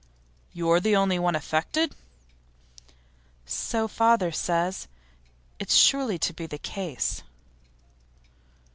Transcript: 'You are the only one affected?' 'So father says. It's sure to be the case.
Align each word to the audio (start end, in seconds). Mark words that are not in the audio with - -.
'You 0.51 0.67
are 0.71 0.79
the 0.79 0.95
only 0.95 1.19
one 1.19 1.35
affected?' 1.35 1.95
'So 3.45 3.87
father 3.87 4.31
says. 4.31 4.87
It's 5.59 5.75
sure 5.75 6.17
to 6.17 6.33
be 6.33 6.47
the 6.47 6.57
case. 6.57 7.21